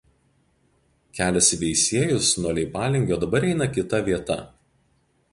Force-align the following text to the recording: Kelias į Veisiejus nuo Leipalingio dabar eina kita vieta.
Kelias 1.17 1.49
į 1.57 1.59
Veisiejus 1.63 2.29
nuo 2.45 2.53
Leipalingio 2.59 3.19
dabar 3.25 3.45
eina 3.51 3.67
kita 3.77 4.01
vieta. 4.09 4.39